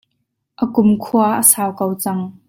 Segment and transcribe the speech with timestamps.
[0.63, 2.21] A kum khua a sau ko cang.